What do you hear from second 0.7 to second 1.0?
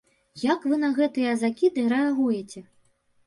на